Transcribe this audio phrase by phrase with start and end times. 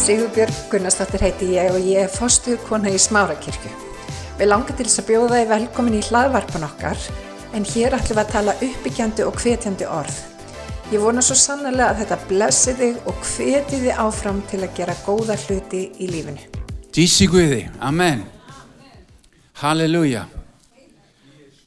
[0.00, 3.68] Sigurbjörg Gunnarsdóttir heiti ég og ég er fostuð kona í Smárakirkju.
[4.38, 7.02] Við langar til þess að bjóða þið velkomin í hlaðvarpan okkar
[7.52, 10.16] en hér ætlum við að tala uppbyggjandi og hvetjandi orð.
[10.88, 14.96] Ég vona svo sannlega að þetta blessi þig og hveti þig áfram til að gera
[15.04, 16.48] góða hluti í lífinu.
[16.96, 18.24] Dísi Guði, amen.
[19.60, 20.24] Halleluja.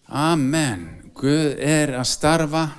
[0.10, 0.88] Amen.
[1.14, 2.72] Guð er að starfa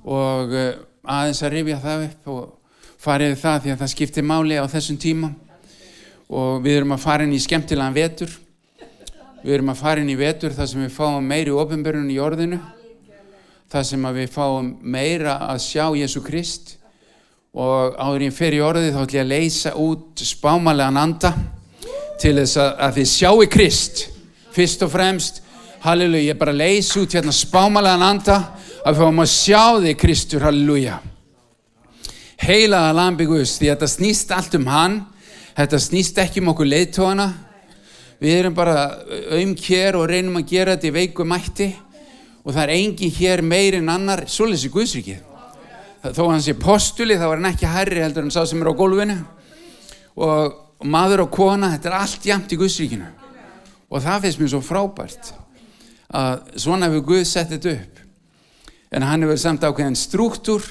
[0.02, 4.30] og uh, aðeins að rifja það upp og fara yfir það því að það skiptir
[4.34, 5.30] máli á þessum tíma
[6.26, 8.34] og við erum að fara inn í skemmtilegan vetur
[9.46, 12.60] við erum að fara inn í vetur þar sem við fáum meiri ofinbörnun í orðinu
[13.72, 16.74] þar sem við fáum meira að sjá Jésu Krist.
[17.52, 21.30] Og áður ég fer í orðið þá ætlum ég að leysa út spámalega anda
[22.20, 24.02] til þess að, að þið sjáu Krist
[24.52, 25.40] fyrst og fremst.
[25.82, 28.36] Halleluja, ég bara leysi út hérna spámalega anda
[28.82, 30.98] að við fáum að sjá þig Kristur, halleluja.
[32.42, 35.00] Heilaða lambi Guðs því að þetta snýst allt um hann.
[35.56, 37.30] Þetta snýst ekki um okkur leiðtóana
[38.22, 38.76] við erum bara
[39.34, 41.72] um hér og reynum að gera þetta í veiku mætti
[42.42, 45.20] og það er engin hér meir en annar svoleiðs í Guðsríkið
[46.10, 48.74] þó hann sé postuli þá er hann ekki herri heldur en sá sem er á
[48.74, 49.16] gólfinu.
[50.18, 53.06] Og maður og kona þetta er allt jæmt í Guðsríkinu.
[53.92, 55.32] Og það finnst mér svo frábært
[56.12, 58.02] að svona hefur Guð sett þetta upp.
[58.92, 60.66] En hann hefur samt ákveðin struktúr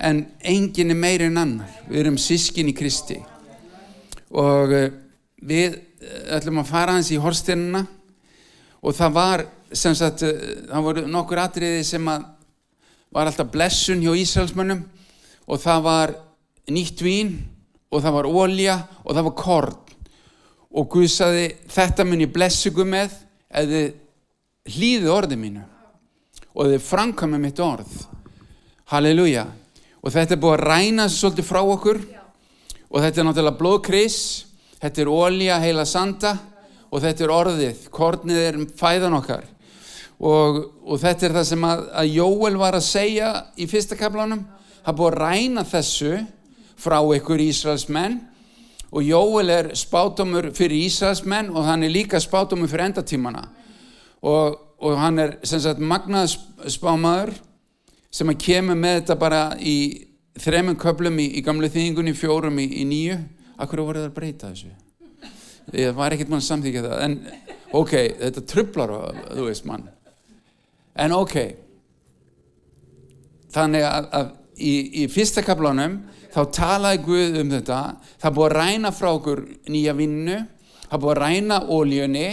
[0.00, 1.76] en enginn er meiri en annar.
[1.90, 3.20] Við erum sískin í Kristi.
[4.32, 4.88] Og uh,
[5.44, 5.76] við
[6.32, 7.84] ætlum að fara hans í horsteinuna
[8.80, 12.28] og það var sem sagt, uh, það voru nokkur atriði sem að
[13.10, 14.84] var alltaf blessun hjá Ísraelsmönnum
[15.50, 16.12] og það var
[16.70, 17.32] nýtt vín
[17.90, 19.78] og það var ólja og það var korn.
[20.70, 23.16] Og Guð saði þetta mun ég blessu Guð með
[23.50, 23.88] eða
[24.70, 25.64] hlýðu orði mínu
[26.54, 27.90] og þið framkvæmum mitt orð.
[28.90, 29.48] Halleluja.
[30.00, 31.98] Og þetta er búið að ræna svolítið frá okkur
[32.90, 34.20] og þetta er náttúrulega blóðkris
[34.80, 36.36] þetta er ólja heila sanda
[36.90, 37.82] og þetta er orðið.
[37.90, 39.50] Kornið er fæðan okkar
[40.20, 44.44] og, og þetta er það sem að, að Jóel var að segja í fyrsta kaplanum
[44.84, 46.16] það búið að ræna þessu
[46.80, 48.18] frá ykkur Ísraelsmenn.
[48.90, 53.44] Og Jóel er spátumur fyrir Ísraelsmenn og hann er líka spátumur fyrir endatímana.
[54.20, 56.36] Og og hann er sem sagt magnað
[56.72, 57.34] spámaður
[58.10, 59.76] sem að kemur með þetta bara í
[60.40, 63.18] þremum köplum í, í gamlu þýðingunni, fjórum í, í nýju
[63.60, 64.70] Akkur voru það að breyta þessu?
[65.76, 67.16] Ég var ekkert mann samþykja það en
[67.76, 67.92] ok,
[68.22, 68.94] þetta trublar
[69.28, 69.84] þú veist mann
[71.00, 71.36] en ok.
[73.50, 74.28] Þannig að, að
[74.60, 75.98] í, í fyrsta kaplánum
[76.30, 77.80] þá talaði Guð um þetta.
[78.22, 80.38] Það búið að ræna frá okkur nýja vinnu.
[80.86, 82.28] Það búið að ræna óljunni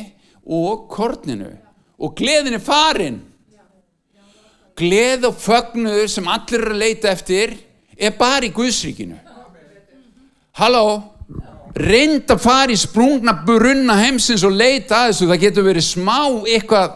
[0.57, 1.49] og korninu.
[1.97, 3.21] Og gleðin er farin.
[4.77, 7.55] Gleð og fögnuður sem allir eru að leita eftir
[7.97, 9.17] er bara í Guðsríkinu.
[10.57, 10.83] Halló?
[11.77, 15.27] Reynd að fara í sprungna brunna heimsins og leita að þessu.
[15.29, 16.95] Það getur verið smá eitthvað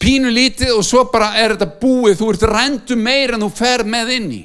[0.00, 2.16] pínu lítið og svo bara er þetta búið.
[2.18, 4.42] Þú ert rendu meira en þú fer með inn í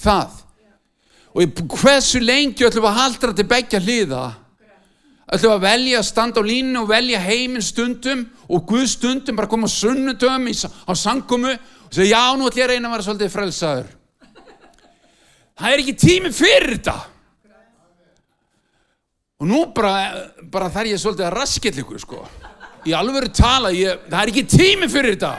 [0.00, 0.40] það.
[1.34, 4.24] Og hversu lengi ætlum að haldra til begja hliða?
[5.34, 9.50] Ætlum að velja að standa á línu og velja heiminn stundum og Guð stundum bara
[9.50, 10.46] koma sunnudöfum
[10.86, 13.90] á sangumu og segja já nú ætlum ég að reyna að vera svolítið frelsaður.
[15.54, 16.96] Það er ekki tími fyrir þetta.
[19.42, 19.94] Og nú bara,
[20.50, 22.22] bara þar ég svolítið að raskell ykkur sko
[22.84, 25.34] í alveg tala, ég, það er ekki tími fyrir þetta.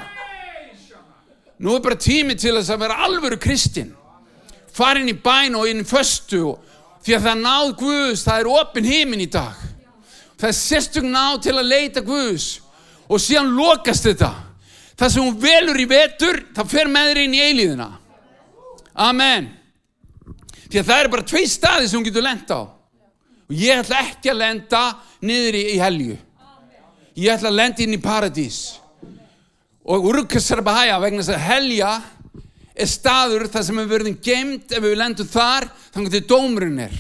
[1.64, 3.94] Nú er bara tími til þess að vera alveg kristinn.
[4.76, 6.58] Farin í bæn og inn föstu
[7.06, 9.60] því að það náð Guðs, það er opin heiminn í dag.
[10.36, 12.48] Það er sérstök náð til að leita Guðs.
[13.08, 14.32] Og síðan lokast þetta.
[14.98, 17.90] Það sem hún velur í vetur það fer með þér inn í eilíðina.
[19.06, 19.50] Amen.
[20.66, 22.64] Því að það er bara tvei staði sem hún getur lenda á.
[23.46, 24.84] Og ég ætla ekki að lenda
[25.22, 26.18] niður í, í helju
[27.16, 28.60] ég ætla að lenda inn í paradís.
[29.86, 31.92] Og urkasarbahæja vegna þess að helja
[32.76, 36.96] er staður þar sem við verðum gemd ef við lendum þar þannig að dómurinn er.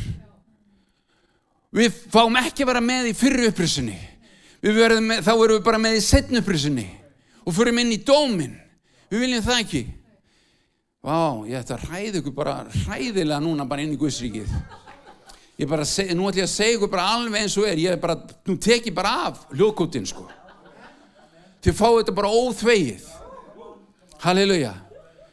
[1.76, 3.98] Við fáum ekki að vera með í fyrru upprisunni.
[4.66, 6.86] Með, þá erum við bara með í setnupprisunni
[7.46, 8.56] og förum inn í dómin
[9.12, 9.84] við viljum það ekki.
[11.06, 14.56] Vá, ég ætti að hræða ykkur bara hræðilega núna bara inn í Guðsríkið
[15.62, 18.18] ég bara, nú ætlum ég að segja ykkur bara alveg eins og er, ég bara,
[18.50, 20.28] nú tek ég bara af hljóðkóttin sko
[21.66, 23.12] þið fáu þetta bara óþvegið
[24.26, 24.74] halleluja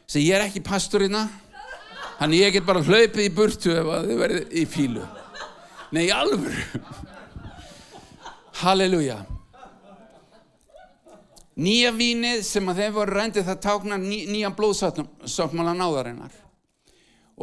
[0.07, 1.27] sem ég er ekki pastorina
[2.23, 5.05] Þannig ég get bara hlaupið í burtu ef að þið verðið í fílu.
[5.91, 6.81] Nei, alvöru.
[8.61, 9.17] Halleluja.
[11.59, 16.37] Nýja vínið sem að þeim voru rændið það táknar ný, nýja blóðsáttmála náðarinnar.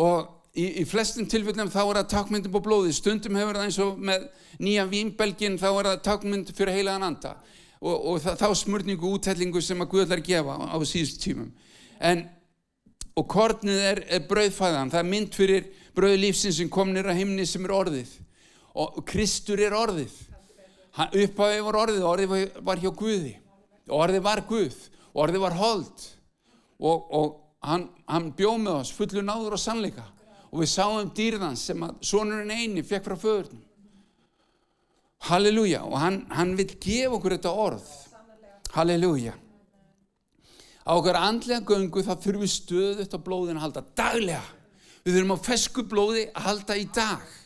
[0.00, 2.94] Og í, í flestum tilfellum þá er það tákmyndum på blóði.
[2.94, 4.26] Stundum hefur það eins og með
[4.62, 7.35] nýja vínbelgin þá er það tákmynd fyrir heilagan anda.
[7.81, 11.52] Og, og það, þá smörningu útællingu sem að Guðlar gefa á, á síðust tímum.
[12.00, 12.26] En
[13.19, 17.64] og kornið er, er brauðfæðan, það er mynd fyrir brauðlífsins sem kom nýra himni sem
[17.67, 18.12] er orðið.
[18.81, 20.12] Og Kristur er orðið.
[21.00, 23.35] Upphafi var orðið, orðið var hjá Guði.
[23.91, 24.79] Orðið var Guð.
[25.20, 26.06] Orðið var hold.
[26.81, 27.32] Og, og
[27.67, 30.06] hann, hann bjóð með oss fullu náður og sannleika
[30.50, 33.67] og við sáum dýrðans sem að sonurinn eini fekk frá föðurnum.
[35.29, 35.85] Halleluja.
[35.87, 37.91] Og hann, hann vil gefa okkur þetta orð.
[38.75, 39.35] Halleluja.
[40.81, 44.43] Á okkar andlega göngu þá þurfum við stöðut á blóðin að halda daglega.
[45.05, 47.37] Við þurfum á fesku blóði að halda í dag.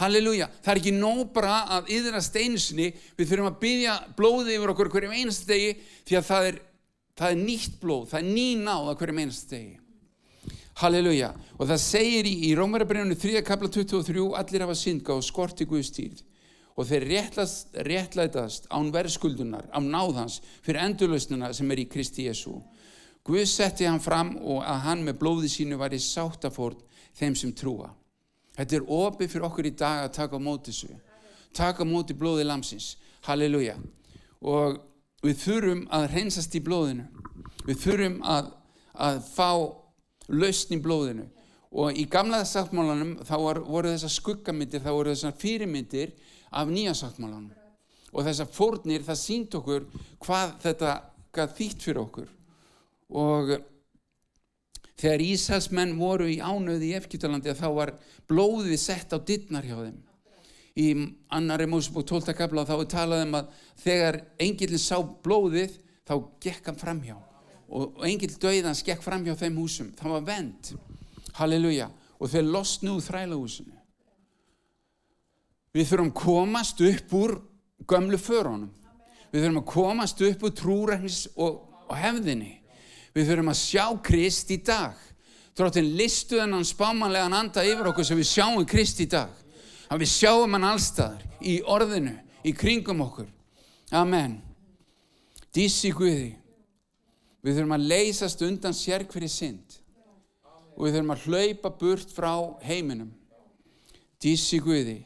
[0.00, 4.72] Halleluja, það er ekki nóg bara að yðra steinusinni við þurfum að byggja blóði yfir
[4.72, 5.72] okkur hverjum einast degi
[6.06, 6.60] því að það er,
[7.18, 9.79] það er nýtt blóð, það er ný náð hverjum einast degi
[10.80, 13.44] halleluja og það segir í, í Rómarabrinu 3.
[13.46, 16.24] kapla 23 allir hafa syndga og skorti Guðstýrð
[16.80, 17.06] og þeir
[17.84, 22.54] réttlætast án verðskuldunar, án náðans fyrir endurlausnuna sem er í Kristi Jésu.
[23.26, 26.78] Guð setti hann fram og að hann með blóði sínu var í sáttafórn
[27.18, 27.90] þeim sem trúa.
[28.56, 30.96] Þetta er opið fyrir okkur í dag að taka á móti þessu.
[31.56, 32.94] Taka á móti blóði lamsins.
[33.28, 33.76] Halleluja.
[34.40, 34.80] Og
[35.24, 37.06] við þurfum að reynsast í blóðinu.
[37.66, 38.50] Við þurfum að,
[38.96, 39.50] að fá
[40.32, 41.28] lausn í blóðinu.
[41.70, 46.14] Og í gamlaða sáttmálanum þá var, voru þessar skuggamyndir, þá voru þessar fyrirmyndir
[46.50, 47.50] af nýjansáttmálanum
[48.10, 49.86] og þessar fórnir það sínt okkur
[50.22, 50.94] hvað þetta
[51.34, 52.30] gaf þýtt fyrir okkur
[53.20, 53.52] og
[55.00, 57.94] þegar Íshalsmenn voru í ánöði í Efkjötalandi þá var
[58.30, 59.98] blóðið sett á dittnar hjá þeim
[60.80, 60.88] í
[61.34, 62.34] annari Mósebók 12.
[62.38, 67.18] kapla þá er talað um að þegar engilin sá blóðið þá gekk hann framhjá
[67.70, 70.72] og engil döiðans gekk framhjá þeim húsum það var vend,
[71.38, 73.80] halleluja og þeir losnu úr þrælahúsinu
[75.70, 77.36] Við þurfum komast upp úr
[77.90, 78.70] gömlu förunum.
[79.30, 82.56] Við þurfum að komast upp úr trúræknis og, og hefðinni.
[83.14, 84.98] Við þurfum að sjá Krist í dag.
[85.54, 89.30] Þróttin listu þennan spámanlegan anda yfir okkur sem við sjáum Krist í dag.
[89.90, 92.16] Að við sjáum hann allstaðar í orðinu,
[92.46, 93.30] í kringum okkur.
[93.94, 94.38] Amen.
[95.54, 96.34] Dísi Guði.
[97.40, 99.78] Við þurfum að leysast undan sér hverju synd.
[100.76, 102.32] Og við þurfum að hlaupa burt frá
[102.64, 103.12] heiminum.
[104.20, 104.98] Dísi Guði.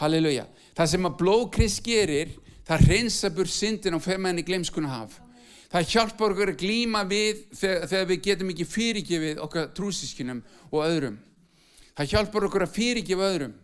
[0.00, 0.46] Halleluja.
[0.74, 2.32] Það sem að blóðkrist gerir,
[2.66, 5.18] það reynsa búr syndin og fer með henni glemskuna haf.
[5.72, 10.82] Það hjálpar okkur að glíma við þegar, þegar við getum ekki fyrirgefið okkar trúsískinum og
[10.84, 11.16] öðrum.
[11.96, 13.54] Það hjálpar okkur að fyrirgefa öðrum.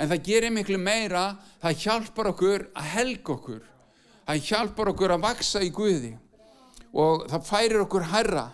[0.00, 1.24] En það gerir miklu meira,
[1.60, 3.62] það hjálpar okkur að helga okkur.
[4.24, 6.14] Það hjálpar okkur að vaksa í Guði.
[6.92, 8.48] Og það færir okkur herra.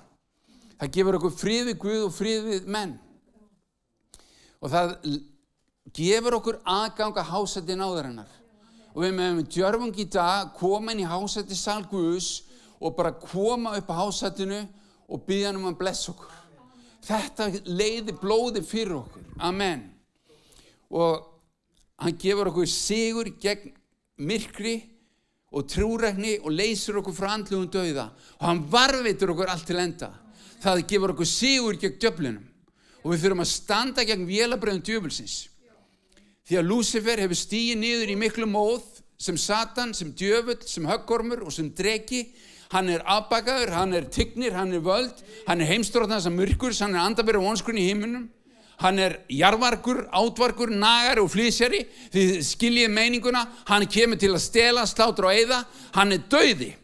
[0.77, 2.97] Það gefur okkur frið við Guð og frið við menn.
[4.61, 4.97] Og það
[5.97, 8.33] gefur okkur aðganga hásætti náðarinnar
[8.97, 12.47] og við meðum djörfung í dag koma inn í hásætti salguðus
[12.81, 14.63] og bara koma upp á hásættinu
[15.07, 16.33] og byggja hann um að blessa okkur
[17.07, 19.85] þetta leiði blóði fyrir okkur amen
[20.89, 21.27] og
[22.01, 23.75] hann gefur okkur sigur gegn
[24.17, 24.79] myrkri
[25.53, 30.13] og trúrækni og leysir okkur frá andlugum döiða og hann varveitur okkur allt til enda
[30.63, 32.47] það gefur okkur sigur gegn djöflinum
[33.03, 35.37] og við þurfum að standa gegn vélabröðum djöfulsins
[36.47, 38.85] Því að Lúcifer hefur stíið niður í miklu móð
[39.19, 42.23] sem Satan, sem djöfull, sem höggormur og sem dregi.
[42.71, 46.95] Hann er afbakaður, hann er tignir, hann er völd, hann er heimstróðnans að mörgur, hann
[46.95, 48.29] er andabæri og vonskunni í himmunum.
[48.83, 51.85] Hann er jarvarkur, átvarkur, nagar og flýsjari.
[52.13, 55.63] Því skiljið meininguna, hann kemur til að stela, slátra og eigða.
[55.97, 56.75] Hann er dauði.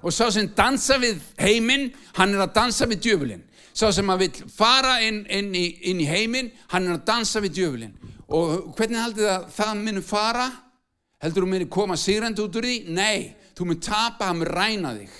[0.00, 3.42] Og sá sem dansa við heiminn, hann er að dansa við djöfulinn.
[3.74, 7.58] Sá sem að vil fara inn, inn, í, í heiminn, hann er að dansa við
[7.58, 7.98] djöfulinn
[8.30, 10.46] og hvernig heldur það að það munum fara
[11.20, 15.16] heldur þú munum koma sigrandi út úr því nei, þú mun tapa, hann ræna þig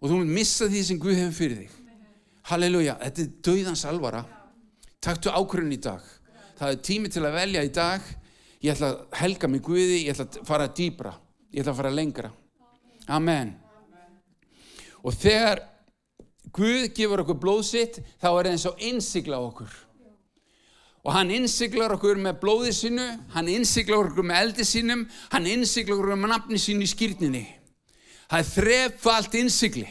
[0.00, 1.78] og þú mun missa því sem Guð hefur fyrir þig
[2.50, 4.24] halleluja, þetta er döðans alvara
[5.02, 6.04] taktu ákvörðun í dag.
[6.58, 8.06] Það er tími til að velja í dag.
[8.62, 11.16] Ég ætla að helga mig Guði ég ætla að fara dýbra,
[11.50, 12.30] ég ætla að fara lengra.
[13.10, 13.56] Amen.
[15.02, 15.64] Og þegar
[16.52, 19.72] Guð gefur okkur blóðsitt þá er það eins og innsigla okkur.
[21.02, 25.96] Og hann innsiklar okkur með blóði sinu, hann innsiklar okkur með eldi sinum, hann innsiklar
[25.96, 27.42] okkur með nafni sinu í skýrninni.
[28.28, 29.88] Það er þrefald innsikli.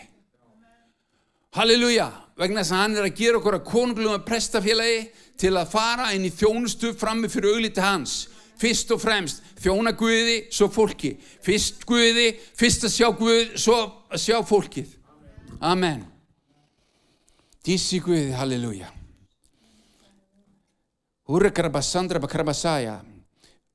[1.51, 2.05] Halleluja,
[2.39, 5.01] vegna þess að hann er að gera okkur að konunglum prestafélagi
[5.41, 8.13] til að fara inn í þjónustu frammi fyrir augliti hans.
[8.61, 11.17] Fyrst og fremst þjóna Guði, svo fólki.
[11.43, 13.75] Fyrst Guði, fyrst að sjá Guð, svo
[14.07, 14.95] að sjá fólkið.
[15.59, 16.05] Amen.
[17.67, 18.87] Dísi Guði, halleluja.
[21.27, 23.01] Húrekarabasandra bakarabasæja.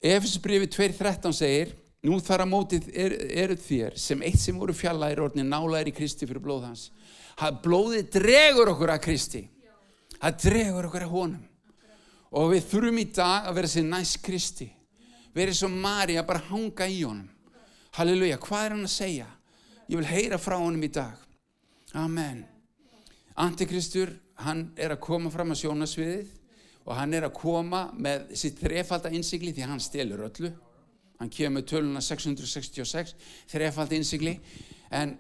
[0.01, 5.27] Efesbrifi 2.13 segir, nú þar að mótið er, eru þér sem eitt sem voru fjallaðir
[5.27, 6.89] orðin nálaðir í Kristi fyrir blóð hans.
[7.37, 9.43] Það blóðið dregur okkur að Kristi.
[10.17, 11.45] Það dregur okkur að honum.
[12.37, 14.69] Og við þurfum í dag að vera sér næst Kristi.
[15.37, 17.29] Verið svo Mari að bara hanga í honum.
[17.97, 19.27] Halleluja, hvað er hann að segja?
[19.87, 21.21] Ég vil heyra frá honum í dag.
[21.97, 22.43] Amen.
[23.41, 26.33] Antikristur, hann er að koma fram að sjónasviðið
[26.87, 30.53] og hann er að koma með sitt þrefalda innsigli því hann stelur öllu.
[31.17, 33.15] Hann kemur töluna 666,
[33.49, 34.35] þrefalda innsigli,
[34.93, 35.15] en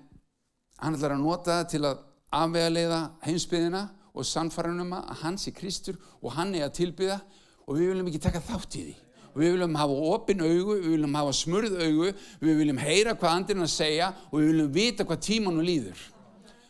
[0.80, 2.04] hann ætlar að nota það til að
[2.37, 3.83] afvega leiða heimsbyðina
[4.16, 7.18] og sannfæranum að hans er Kristur og hann er að tilbyða
[7.66, 8.97] og við viljum ekki taka þátt í því.
[9.37, 13.35] Og við viljum hafa opin augu, við viljum hafa smurð augu, við viljum heyra hvað
[13.35, 16.04] andirinn að segja og við viljum vita hvað tímanu líður.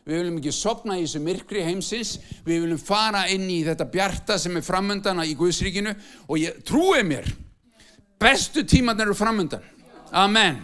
[0.07, 4.39] Við viljum ekki sopna í þessu myrkri heimsins, við viljum fara inn í þetta bjarta
[4.39, 5.95] sem er framöndana í Guðsríkinu
[6.27, 7.27] og ég trúi mér,
[8.19, 9.63] bestu tímanar eru framöndan.
[10.11, 10.63] Amen.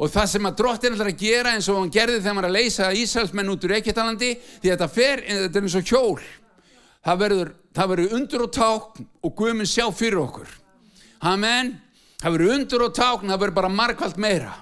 [0.00, 2.56] Og það sem að drottin ætlar að gera eins og hann gerði þegar maður að
[2.56, 4.30] leysa Ísælsmenn út úr Eiketalandi,
[4.62, 6.22] því þetta fer, þetta er eins og hjól.
[7.04, 10.48] Það verður, það verður undur og tákn og Guðminn sjá fyrir okkur.
[11.28, 11.74] Amen.
[12.20, 14.54] Það verður undur og tákn, það verður bara markvælt meira.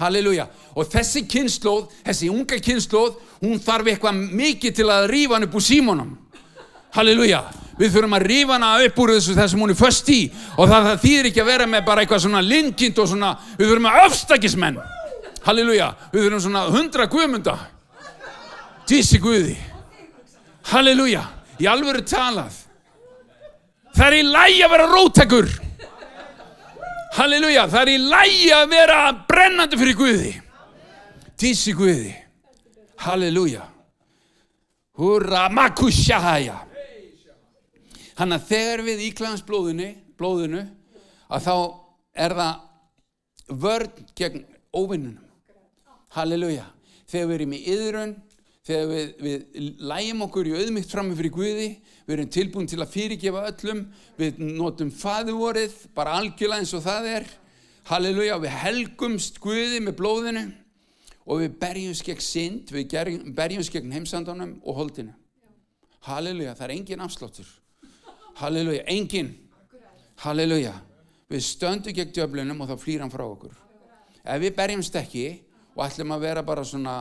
[0.00, 0.46] Halleluja.
[0.78, 5.58] Og þessi kynnslóð, þessi unga kynnslóð, hún þarf eitthvað mikið til að rífa hann upp
[5.58, 6.14] úr símónum.
[6.94, 7.40] Halleluja.
[7.80, 10.18] Við þurfum að rífa hana upp úr þessu þessum hún er först í
[10.58, 13.70] og það, það þýðir ekki að vera með bara eitthvað svona linkind og svona, við
[13.70, 14.80] þurfum að öfstakismenn.
[15.46, 15.90] Halleluja.
[16.12, 17.56] Við þurfum svona hundra guðmunda.
[18.90, 19.56] Dísi guði.
[20.74, 21.24] Halleluja.
[21.60, 22.52] Í alvöru talað.
[23.96, 25.50] Það er í lægi að vera rótækur.
[27.10, 30.32] Halleluja, það er í lægi að vera brennandi fyrir Guði.
[31.40, 32.12] Tísi Guði.
[33.02, 33.64] Halleluja.
[35.00, 36.60] Húra makushahaya.
[38.20, 40.64] Þannig að þegar við íklæðans blóðinu,
[41.32, 41.54] að þá
[42.20, 44.42] er það vörn gegn
[44.76, 45.22] óvinnunum.
[46.12, 46.66] Halleluja.
[47.08, 48.12] Þegar við erum í yðrun,
[48.68, 51.68] þegar við, við lægjum okkur í auðmygt frammi fyrir Guði,
[52.04, 53.80] við erum tilbúin til að fyrirgefa öllum,
[54.20, 57.26] við notum faðuvorið, bara algjörlega eins og það er,
[57.88, 60.44] halleluja, við helgumst Guði með blóðinu
[61.24, 65.16] og við berjumst gegn synd, við berjumst gegn heimsandunum og holdinu.
[66.04, 67.48] Halleluja, það er engin afsláttur.
[68.38, 69.32] Halleluja, engin.
[70.20, 70.74] Halleluja,
[71.30, 73.54] við stöndum gegn djöflunum og þá flýr hann frá okkur.
[74.20, 75.24] Ef við berjumst ekki
[75.74, 76.96] og ætlum að vera bara svona,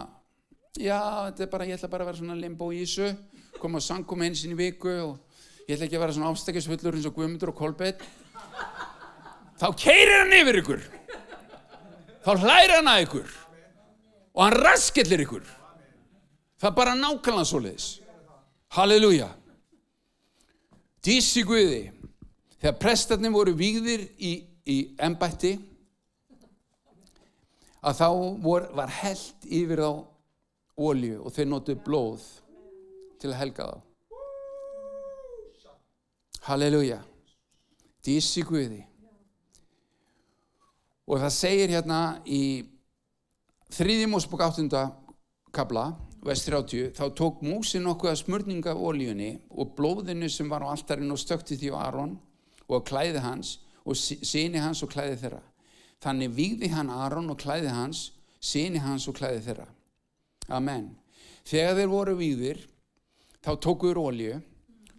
[0.79, 3.11] já, þetta er bara, ég ætla bara að vera svona limbo í þessu,
[3.59, 7.09] koma á sangum eins í viku og ég ætla ekki að vera svona ástækisfullur eins
[7.09, 8.03] og Guðmundur og Kolbett
[9.59, 10.83] þá keirir hann yfir ykkur.
[12.23, 13.31] Þá hlæri hann að ykkur.
[14.35, 15.47] Og hann raskellir ykkur.
[16.59, 17.89] Það er bara nákvæmlega svo leiðis
[18.75, 19.29] halleluja
[21.05, 21.89] dísi Guði
[22.59, 24.33] þegar prestarnir voru vígðir í,
[24.67, 25.55] í embætti
[27.79, 28.07] að þá
[28.43, 29.91] vor, var held yfir á
[30.79, 32.25] ólju og þeir notu blóð
[33.19, 33.77] til að helga þá.
[36.49, 37.01] Halleluja.
[38.05, 38.79] Dísi Guði.
[41.09, 42.63] Og það segir hérna í
[43.75, 44.85] þriðjumósbúk áttunda
[45.53, 45.91] kabla,
[46.25, 50.71] vest 30, þá tók músin nokkuð að smörninga af ólíunni og blóðinu sem var á
[50.73, 52.17] alltarinn og stökti því á Aron
[52.67, 53.57] og klæði hans
[53.87, 55.41] og síni hans og klæði þeirra.
[56.03, 58.09] Þannig víði hann Aron og klæði hans,
[58.39, 59.67] síni hans og klæði þeirra.
[60.49, 60.91] Amen.
[61.47, 62.59] Þegar þeir voru víðir,
[63.39, 64.41] þá tókuður ólju,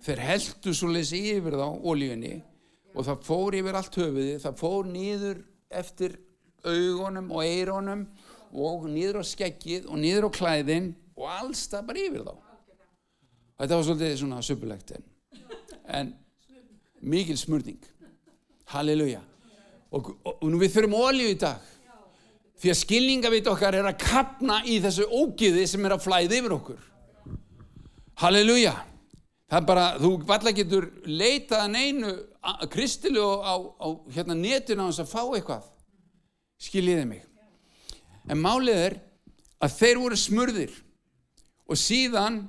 [0.00, 2.38] þeir heldu svo lesi yfir þá óljunni
[2.94, 6.16] og það fór yfir allt höfuði, það fór nýður eftir
[6.64, 8.06] augunum og eironum
[8.50, 12.34] og nýður á skeggið og nýður á klæðin og alls það bara yfir þá.
[13.60, 15.08] Þetta var svolítið svona söpulegt en,
[16.00, 16.12] en
[17.00, 17.80] mikil smurning.
[18.72, 19.20] Halleluja.
[19.90, 21.66] Og, og, og nú við þurfum ólju í dag
[22.60, 26.54] því að skilningavit okkar er að kapna í þessu ógiði sem er að flæði yfir
[26.56, 26.80] okkur.
[28.20, 28.74] Halleluja.
[29.50, 32.10] Það er bara, þú valla getur leitað að neinu
[32.70, 35.64] kristilu á, á hérna, netinu á þess að fá eitthvað.
[36.60, 37.24] Skiljiði mig.
[38.30, 38.96] En málið er
[39.64, 40.76] að þeir voru smurðir
[41.70, 42.42] og síðan,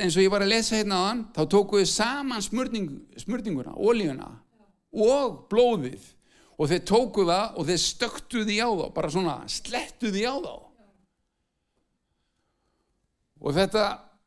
[0.00, 2.90] eins og ég var að lesa hérna á hann, þá tókuðu saman smurning,
[3.22, 4.30] smurninguna, ólíuna
[4.96, 6.12] og blóðið
[6.56, 10.36] og þeir tókuðu það og þeir stöktuðu því á þá, bara svona slettuðu því á
[10.36, 10.54] þá
[13.46, 13.82] Og þetta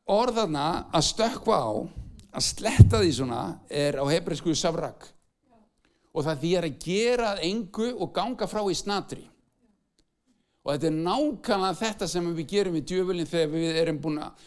[0.09, 1.71] orðana að stökkva á,
[2.29, 5.07] að sletta því svona, er á hebreisku savrak.
[6.13, 9.23] Og það því er að gera engu og ganga frá í snatri.
[10.69, 14.43] Og þetta er nákvæmlega þetta sem við gerum í djöfulin þegar við erum búin að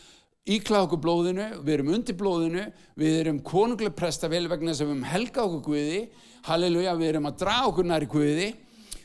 [0.55, 4.87] íkla okkur blóðinu, við erum undir blóðinu, við erum konunglega presta vel vegna þess að
[4.87, 5.99] við erum helga okkur Guði,
[6.47, 8.49] halleluja, við erum að draga okkur næri Guði,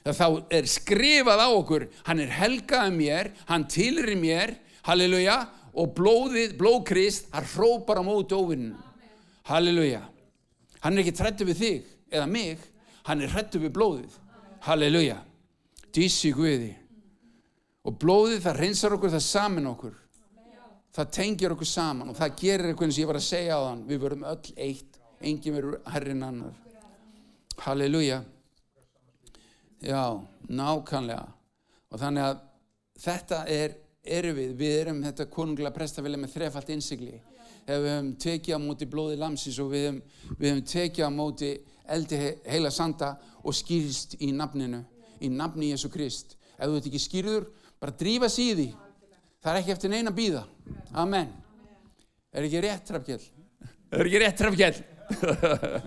[0.06, 0.26] þá
[0.60, 4.54] er skrifað á okkur, hann er helgaði mér, hann tilir í mér,
[4.86, 5.42] halleluja,
[5.74, 8.78] og blóðið, blóðkrist, hann hrópar á móti óvinnum,
[9.50, 10.06] halleluja,
[10.86, 12.74] hann er ekki trættu við þig eða mig,
[13.10, 14.20] hann er hrættu við blóðið,
[14.70, 15.24] halleluja,
[15.98, 16.76] dísi Guði,
[17.88, 19.96] og blóðið það reynsar okkur, það samin okkur,
[20.98, 23.62] það tengir okkur saman og það gerir eitthvað eins og ég var að segja á
[23.64, 26.56] þann við verum öll eitt, enginn verður herrin annar.
[27.64, 28.22] Halleluja.
[29.82, 30.04] Já,
[30.50, 31.26] nákannlega
[31.88, 32.40] og þannig að
[33.00, 33.78] þetta er
[34.08, 37.18] eru við, við erum þetta konunglega prestafili með þrefalt innsigli.
[37.68, 40.02] Ef við hefum tekið á móti blóði lamsins og við hefum,
[40.38, 41.52] við hefum tekið á móti
[41.98, 43.14] eldi heila sanda
[43.44, 44.84] og skýrst í nafninu
[45.24, 46.38] í nafni Jésu Krist.
[46.58, 47.48] Ef þú ert ekki skýrður,
[47.82, 48.72] bara drífa síði
[49.48, 50.42] Það er ekki eftir neina býða.
[51.00, 51.30] Amen.
[52.36, 53.22] Er ekki rétt, Rafkjell?
[53.96, 54.80] Er ekki rétt, Rafkjell?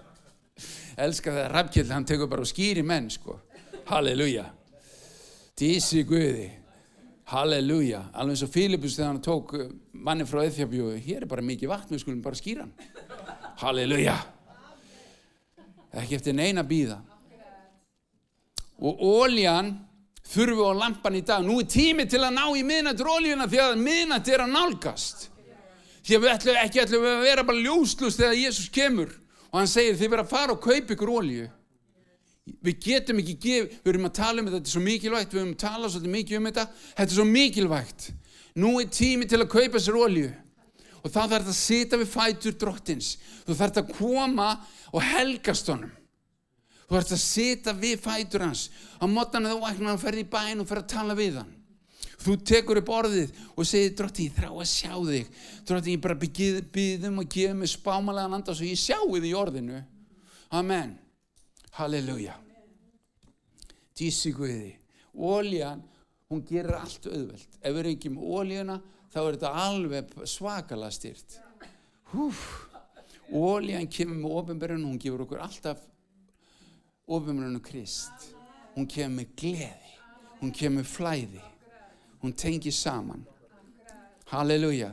[1.05, 3.37] Elskar það, Rafkjell, hann tekur bara og skýri menn, sko.
[3.91, 4.47] Halleluja.
[5.61, 6.47] Dísi Guði.
[7.35, 8.07] Halleluja.
[8.15, 10.95] Alveg eins og Fílipus þegar hann tók uh, manni frá Eþjabjú.
[11.05, 13.53] Hér er bara mikið vatn, við skulum bara skýra hann.
[13.61, 14.17] Halleluja.
[16.01, 17.01] Ekki eftir neina býða.
[18.81, 19.75] Og óljan
[20.31, 21.45] þurfum við á lampan í dag.
[21.45, 25.25] Nú er tími til að ná í miðnættur ólíuna því að miðnættur er að nálgast.
[26.01, 29.17] Því að við ætlum ekki ætlum að vera bara ljóslust þegar Jésús kemur
[29.51, 31.49] og hann segir þið verður að fara og kaupa ykkur ólíu.
[32.65, 35.41] Við getum ekki gefið, við erum að tala um þetta, þetta er svo mikilvægt, við
[35.43, 36.65] erum að tala svolítið mikið um þetta,
[36.97, 38.07] þetta er svo mikilvægt.
[38.61, 40.31] Nú er tími til að kaupa sér ólíu
[41.01, 43.13] og þá þarf þetta að sita við fætur drottins.
[43.47, 44.49] Þú þarf þetta að koma
[44.91, 45.93] og helgast honum.
[46.91, 48.65] Þú ert að sita við fætur hans.
[48.99, 51.53] Á mótana þú vaknar og ferði í bæin og fer að tala við hann.
[52.21, 55.29] Þú tekur upp orðið og segir, drótti, ég þrá að sjá þig.
[55.69, 59.79] Drótti, ég bara byggðum og gefum mig spámalega nanda svo ég sjáu þig í orðinu.
[60.59, 60.97] Amen.
[61.79, 62.35] Halleluja.
[63.95, 64.73] Dísi Guði.
[65.15, 65.85] Óljan,
[66.27, 67.55] hún gerir allt auðvelt.
[67.63, 68.81] Ef við reyngjum óljuna,
[69.15, 71.39] þá er þetta alveg svakalega styrt.
[72.17, 72.43] Húf.
[73.31, 75.87] Óljan kemur með ofinberðin, hún gefur okkur alltaf
[77.11, 78.31] ofumrönu Krist.
[78.77, 79.95] Hún kemur gleði,
[80.41, 81.43] hún kemur flæði,
[82.23, 83.27] hún tengir saman.
[84.31, 84.93] Halleluja.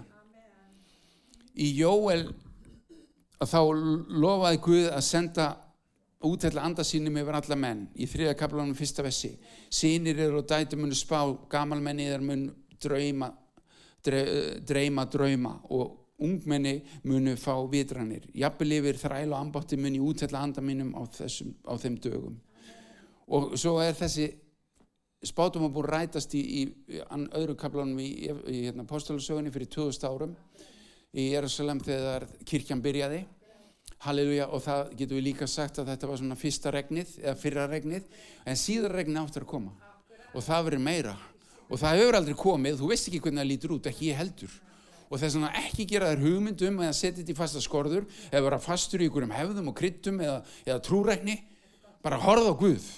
[1.58, 2.27] Í Jóel
[3.38, 3.60] þá
[4.17, 5.47] lofaði Guð að senda
[6.25, 9.36] útætla andasínum yfir alla menn í þriða kaplanum fyrsta vessi.
[9.69, 12.49] Sýnir eru og dæti munu spá, gamalmenni er mun
[12.82, 13.30] drauma,
[14.01, 18.25] dreima drauma og ungmenni munu fá vitranir.
[18.34, 22.36] Jafnvel yfir þræl og ambátti muni útella handa mínum á, þessum, á þeim dögum.
[23.27, 24.32] Og svo er þessi
[25.25, 26.62] spátum að búið rætast í, í,
[26.97, 27.01] í
[27.38, 28.10] öðru kaplanum í,
[28.49, 30.36] í hérna, postulasögunni fyrir 2000 árum
[31.17, 33.25] í Jérúsalem þegar kirkjan byrjaði.
[34.06, 37.65] Halleluja og það getur við líka sagt að þetta var svona fyrsta regnið eða fyrra
[37.69, 38.06] regnið
[38.45, 39.73] en síðar regnið áttur að koma.
[40.36, 41.17] Og það verður meira.
[41.67, 44.53] Og það hefur aldrei komið, þú veist ekki hvernig það lítur út, ekki ég heldur
[45.08, 48.62] og þess vegna ekki gera þær hugmyndum eða setja þetta í fasta skorður eða vera
[48.62, 51.38] fastur í ykkurum hefðum og kryttum eða, eða trúrækni.
[52.04, 52.89] Bara horfa á Guð.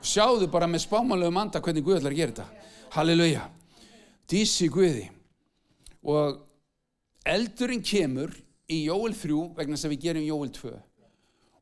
[0.00, 2.70] Og sjáðu bara með spámanlegu manda hvernig Guð ætlar að gera þetta.
[2.96, 3.44] Halleluja.
[4.30, 5.04] Dísi Guði.
[6.08, 6.40] Og
[7.28, 8.32] eldurinn kemur
[8.72, 10.72] í Jóel 3 vegna þess að við gerum Jóel 2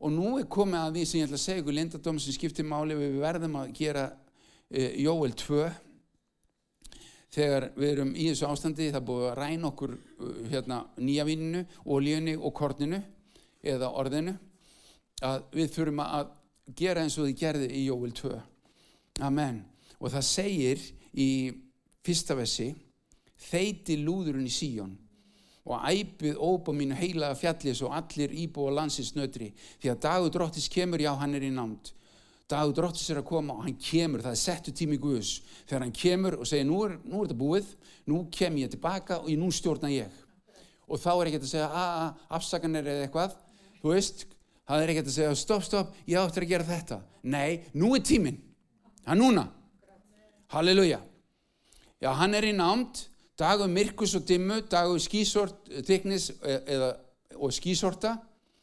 [0.00, 2.66] og nú er komið að því sem ég ætla að segja ykkur lindadóm sem skiptir
[2.68, 5.64] máli við verðum að gera uh, Jóel 2
[7.30, 11.64] þegar við erum í þessu ástandi það búið að ræna okkur uh, hérna, nýja víninu,
[11.86, 13.00] ólíunni og korninu
[13.62, 14.36] eða orðinu
[15.26, 16.30] að við þurfum að
[16.78, 18.38] gera eins og þið gerði í Jóel 2
[19.26, 19.64] Amen.
[20.00, 21.28] Og það segir í
[22.06, 22.70] fyrsta vessi
[23.50, 24.96] þeiti lúðurinn í síjón
[25.70, 30.68] og æpið óbá mínu heilaða fjallis og allir íbúa landsins nötri því að dagur dróttis
[30.72, 31.92] kemur já hann er í námt
[32.50, 35.36] dagur dróttis er að koma og hann kemur, það er settu tími Guðs.
[35.68, 37.70] Þegar hann kemur og segir nú er, nú er þetta búið,
[38.10, 40.20] nú kem ég tilbaka og nú stjórna ég.
[40.90, 43.36] Og þá er ekki að segja að afsakanir eða eitthvað,
[43.80, 44.26] þú veist
[44.66, 47.00] það er ekki að segja stopp, stopp, ég áttur að gera þetta.
[47.30, 48.40] Nei, nú er tímin
[49.06, 49.46] hann núna,
[50.52, 51.00] halleluja.
[52.00, 53.06] Já, hann er í námt
[53.40, 56.90] dagur myrkus og dimmu, dagur skísort teknis e, eða,
[57.40, 58.16] og skísorta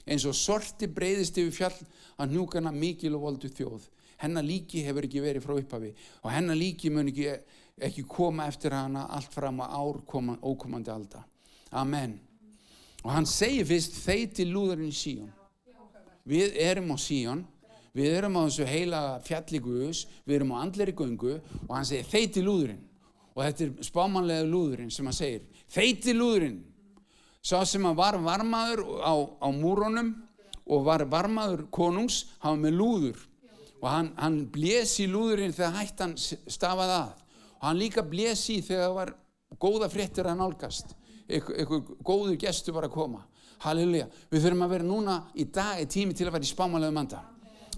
[0.07, 1.77] eins og sorti breyðist yfir fjall
[2.17, 3.85] að hnúkana mikil og voldu þjóð
[4.17, 5.93] hennar líki hefur ekki verið frá upphafi
[6.23, 7.35] og hennar líki mun ekki
[7.77, 11.23] ekki koma eftir hana allt fram á ár koma, ókomandi alda.
[11.71, 12.19] Amen.
[13.03, 15.29] Og hann segir fyrst þeiti lúðurinn í síjón.
[16.27, 17.45] Við erum á síjón,
[17.93, 22.09] við erum á þessu heila fjalli Guðus, við erum á andleri göngu og hann segir
[22.09, 22.81] þeiti lúðurinn.
[23.37, 26.57] Og þetta er spámanlega lúðurinn sem hann segir, þeiti lúðurinn.
[27.47, 30.09] Sá sem var varmaður á, á múrónum
[30.67, 33.21] og var varmaður konungs, var með lúður.
[33.79, 37.23] Og hann, hann blés í lúðurinn þegar hættan stafað að.
[37.59, 39.13] Og hann líka blés í þegar það var
[39.63, 40.93] góða fréttir að nálgast.
[41.27, 43.23] Eitthvað góður gestur var að koma.
[43.63, 44.09] Halleluja.
[44.31, 47.23] Við þurfum að vera núna í dag í tími til að vera í spámanlega manda.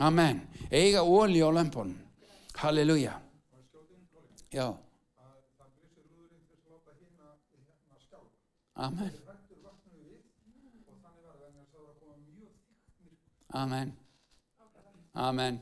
[0.02, 0.42] Amen.
[0.72, 1.98] Eiga óli á lömpunum.
[2.58, 3.20] Halleluja.
[4.50, 4.68] Já.
[8.80, 9.29] Amen.
[13.54, 13.94] Amen.
[15.16, 15.60] Amen.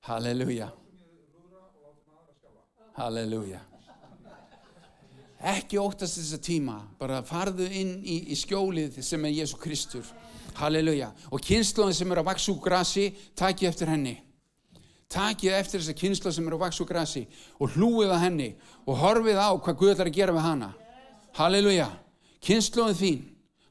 [0.00, 0.68] Halleluja.
[2.94, 3.60] Halleluja.
[5.44, 10.06] Ekki óttast þessa tíma, bara farðu inn í, í skjólið sem er Jésu Kristur.
[10.56, 11.10] Halleluja.
[11.32, 14.14] Og kynnslóðin sem er á vaks úr grasi, takið eftir henni.
[15.12, 17.24] Takið eftir þessa kynnslóð sem er á vaks úr grasi
[17.58, 18.50] og hlúið að henni
[18.84, 20.70] og horfið á hvað Guð ætlar að gera við hana.
[21.36, 21.88] Halleluja.
[22.44, 23.24] Kynnslóðin þín.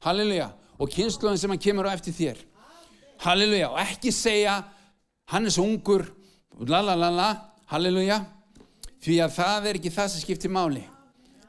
[0.06, 0.50] Halleluja.
[0.82, 2.42] Og kynnslóðin sem hann kemur á eftir þér.
[3.21, 3.69] Halleluja.
[3.71, 4.58] Og ekki segja,
[5.32, 6.08] hann er svo ungur,
[6.60, 7.30] lalalala,
[7.71, 8.21] halleluja.
[9.04, 10.84] Því að það er ekki það sem skiptir máli.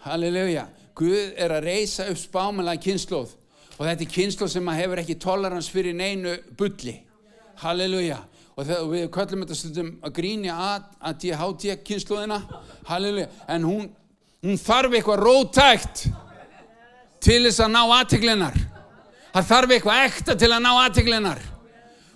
[0.04, 0.66] Halleluja.
[0.94, 3.32] Guð er að reysa upp spámanlega kynnslóð
[3.74, 6.94] og þetta er kynnslóð sem hefur ekki tolerans fyrir neinu bulli.
[7.62, 8.20] Halleluja.
[8.54, 12.38] Og þegar við köllum þetta stundum að grínja að, að ég háti ekki kynnslóðina.
[12.86, 13.30] Halleluja.
[13.50, 13.88] En hún,
[14.46, 16.04] hún þarf eitthvað rótækt
[17.24, 18.60] til þess að ná aðteglinnar.
[19.34, 21.42] Það þarf eitthvað ekta til að ná aðteglinnar.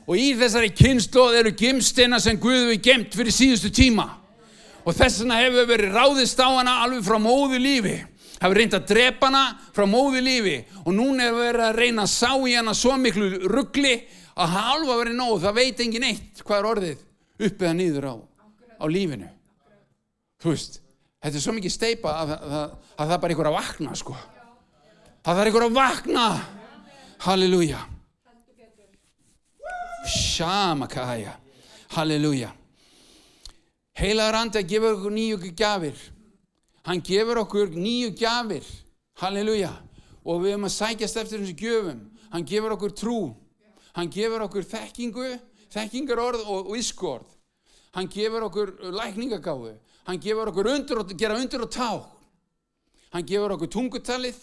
[0.09, 4.07] Og í þessari kynnslóð eru gimstina sem Guð við gemt fyrir síðustu tíma.
[4.89, 7.99] Og þess vegna hefur verið ráðist á hana alveg frá móðu lífi.
[8.39, 9.43] Hefur reynd að drepa hana
[9.77, 10.55] frá móðu lífi.
[10.87, 13.93] Og núna hefur verið að reyna að sá í hana svo miklu ruggli
[14.39, 17.05] að halva verið nóð, það veit engin eitt hvað er orðið
[17.49, 18.15] uppið að nýður á,
[18.79, 19.29] á lífinu.
[20.39, 20.81] Þú veist
[21.19, 23.99] þetta er svo mikið steipa að, að, að, að það er bara ykkur að vakna
[23.99, 24.17] sko.
[25.27, 26.27] Það er ykkur að vakna.
[27.27, 27.83] Halleluja
[30.09, 31.35] shamakaya
[31.95, 32.53] halleluja
[33.99, 36.03] Heilaður andi að gefa okkur nýju gjafir.
[36.87, 38.67] Hann gefur okkur nýju gjafir.
[39.19, 39.73] Halleluja.
[40.23, 42.05] Og við höfum að sækjast eftir þessu gjöfum.
[42.31, 43.19] Hann gefur okkur trú.
[43.97, 45.33] Hann gefur okkur þekkingu,
[45.75, 47.27] þekkingarorð og ískorð.
[47.97, 49.75] Hann gefur okkur lækningagáðu.
[50.07, 51.91] Hann gefur okkur undur og, gera undur og tá.
[53.17, 54.39] Hann gefur okkur tungutalið.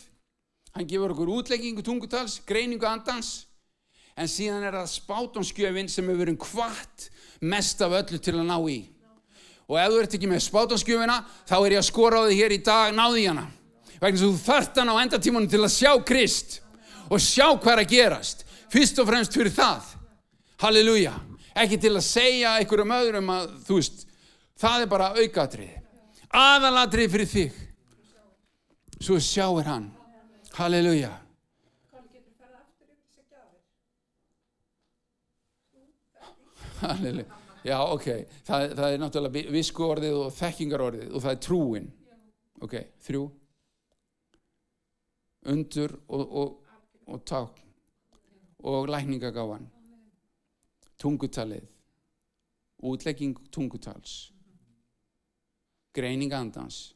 [0.75, 3.45] Hann gefur okkur útleggingu tungutals, greiningu andans.
[4.15, 7.07] En síðan er það spátonskjöfin sem hefur verið hvart
[7.43, 8.77] mest af öllu til að ná í.
[9.65, 11.17] Og ef þú ert ekki með spátanskjöfina
[11.49, 13.45] þá er ég að skora á þig hér í dag náði í hana.
[13.99, 16.59] Vegna þú þart hann á endatímanum til að sjá Krist
[17.09, 18.45] og sjá hvað er að gerast.
[18.71, 19.91] Fyrst og fremst fyrir það.
[20.63, 21.15] Halleluja.
[21.55, 24.07] Ekki til að segja einhverjum öðrum að þú veist
[24.59, 25.81] það er bara aukatrið
[26.35, 27.59] aðalatrið fyrir þig.
[28.99, 29.91] Svo sjáir hann.
[30.55, 31.24] Halleluja
[36.83, 38.05] halleluja Já, ok,
[38.45, 41.87] það, það er náttúrulega viskuorðið og þekkingarorðið og það er trúin.
[42.61, 42.75] Ok,
[43.07, 43.21] þrjú.
[45.49, 46.75] Undur og, og,
[47.09, 47.63] og ták
[48.69, 49.65] og lækningagáfan.
[51.01, 51.65] Tungutalið.
[52.85, 54.29] Útlegging tungutals.
[55.95, 56.93] Greining andans.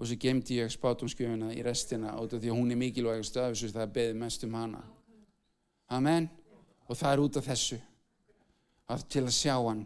[0.00, 3.52] Og svo gemdi ég spátumskjöfuna í restina út af því að hún er mikilvægast af
[3.52, 4.82] þessu það er beðið mest um hana.
[5.92, 6.32] Amen.
[6.88, 7.82] Og það er út af þessu
[9.10, 9.84] til að sjá hann.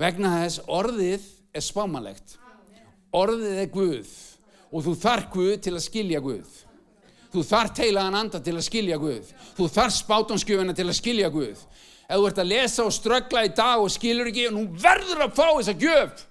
[0.00, 2.36] Vegna þess orðið er spámanlegt
[3.16, 4.14] orðið er Guð.
[4.74, 6.62] Og þú þarf Guð til að skilja Guð.
[7.32, 9.30] Þú þarf teilaðan anda til að skilja Guð.
[9.56, 11.62] Þú þarf spátonskjöfuna til að skilja Guð.
[12.06, 15.32] Ef þú ert að lesa og ströggla í dag og skilur ekki, nú verður að
[15.38, 16.26] fá þessa gjöf.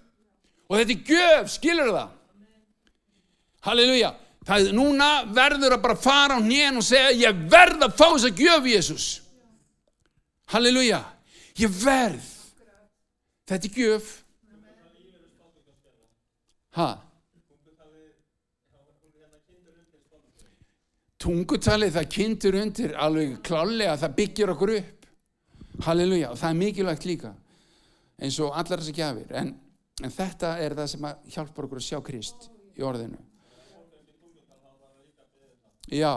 [0.69, 2.13] Og þetta er gjöf, skilur það?
[3.65, 4.13] Halleluja.
[4.45, 8.07] Það er núna verður að bara fara á nén og segja ég verð að fá
[8.07, 9.07] þessa gjöf Jésús
[10.53, 10.99] halleluja
[11.55, 12.31] Ég verð.
[13.47, 14.13] Þetta er gjöf.
[16.75, 16.87] Hæ?
[21.25, 25.07] Tungutalið það kynntur undir alveg klálega, það byggir okkur upp.
[25.85, 27.31] Halleluja, og það er mikilvægt líka
[28.21, 29.31] eins og allar þessi gjafir.
[29.35, 29.53] En,
[30.03, 33.19] en þetta er það sem hjálpar okkur að sjá Krist í orðinu.
[35.91, 36.13] Já,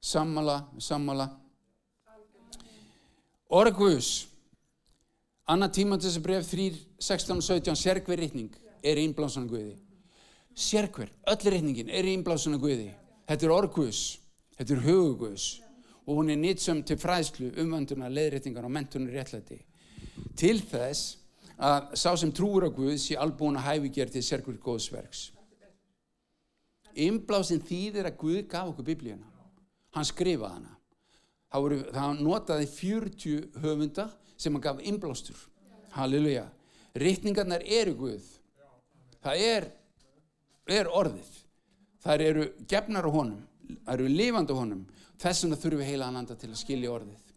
[0.00, 1.28] sammala, sammala.
[3.52, 4.31] Orguðs
[5.52, 6.66] Anna tíma til þess að bref 3,
[7.02, 8.52] 16 og 17 sérkvið rítning
[8.88, 9.74] er innblásan af Guði.
[10.56, 12.88] Sérhver, öll reyningin er innblásan af Guði.
[13.28, 14.00] Þetta er orguðs,
[14.56, 15.48] þetta er huguguðs
[16.06, 19.58] og hún er nýtsum til fræðslu, umvönduna, leðréttingar og mentunar réttlæti.
[20.40, 21.18] Til þess
[21.60, 25.32] að sá sem trúur á Guð sé hæfi gerð til sérhver góðsverks.
[26.96, 29.28] Innblásin þýðir að Guð gaf okkur biblíuna.
[29.92, 30.76] Hann skrifaði hana.
[31.52, 34.08] Það, voru, það notaði 40 höfunda
[34.42, 35.38] sem hann gaf innblástur.
[35.96, 36.46] Halleluja.
[36.98, 38.24] Rittningarnar eru Guð.
[39.22, 39.68] Það er,
[40.68, 41.30] er orðið.
[42.02, 43.44] Það eru gefnar á honum.
[43.84, 44.82] Það eru lifandi á honum.
[45.22, 47.30] Þess vegna þurfum við heila ananda til að skilja orðið.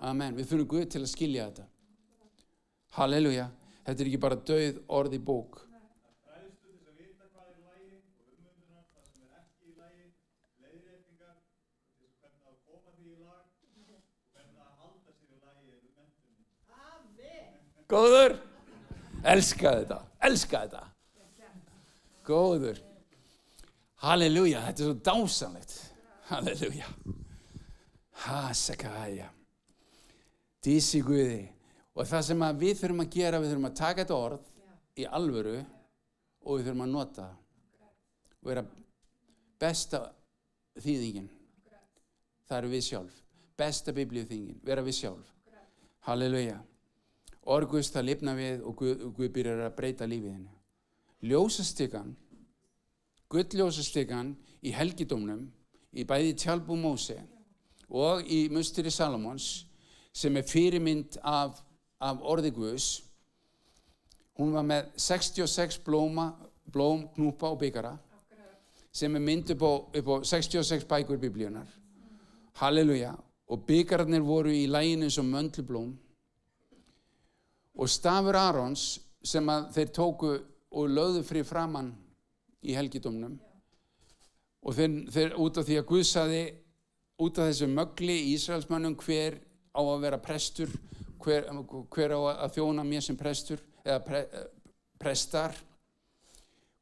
[0.00, 0.38] Amen.
[0.38, 1.68] Við þurfum Guð til að skilja þetta.
[2.96, 3.50] Halleluja.
[3.84, 5.64] Þetta er ekki bara döið orð í bók.
[17.90, 18.36] Góður.
[19.24, 20.00] Elska þetta.
[20.28, 20.82] Elska þetta.
[22.24, 22.80] Góður.
[24.04, 24.64] Halleluja.
[24.68, 25.76] Þetta er svo dásanlegt.
[26.30, 26.88] Halleluja.
[28.24, 29.28] Hasakæja.
[30.64, 31.44] Dísi Guði.
[31.94, 34.50] Og það sem við þurfum að gera, við þurfum að taka þetta orð
[34.98, 35.58] í alvöru
[36.44, 37.26] og við þurfum að nota.
[38.40, 38.64] Og vera
[39.60, 40.00] besta
[40.80, 41.28] þýðingin.
[42.48, 43.20] Það eru við sjálf.
[43.56, 44.60] Besta biblíuþýðingin.
[44.66, 45.28] Vera við sjálf.
[46.08, 46.58] Halleluja.
[47.44, 50.52] Orgust það lifna við og Guð, Guð byrjar að breyta lífið henni.
[51.24, 52.14] Ljósastykan,
[53.32, 54.32] gulljósastykan
[54.64, 55.44] í helgidómnum,
[55.92, 57.18] í bæði tjálbú Móse
[57.88, 59.66] og í musteri Salomons
[60.14, 61.60] sem er fyrirmynd af,
[62.00, 62.88] af orði Guðs.
[64.38, 66.32] Hún var með 66 blóma,
[66.72, 67.94] blóm, knúpa og byggara
[68.94, 71.66] sem er mynd upp á, upp á 66 bækur biblíunar.
[72.54, 73.14] Halleluja.
[73.48, 75.90] Og byggarnir voru í læginu sem möndlublóm
[77.74, 78.84] og stafur Arons
[79.24, 80.32] sem að þeir tóku
[80.74, 81.92] og lögðu fri framann
[82.64, 83.36] í helgidómnum.
[84.64, 86.42] Og þeir, þeir út af því að Guð saði
[87.24, 89.38] út af þessu mögli í Ísraelsmannum hver
[89.74, 90.72] á að vera prestur
[91.24, 91.48] hver,
[91.90, 94.22] hver á að þjóna mér sem prestur eða pre,
[95.00, 95.56] prestar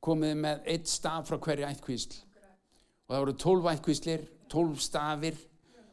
[0.03, 2.17] komið með eitt staf frá hverju ættkvísl.
[3.07, 5.37] Og það voru tólf ættkvíslir tólf stafir,